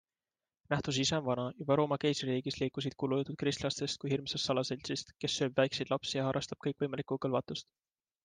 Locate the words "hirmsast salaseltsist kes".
4.15-5.37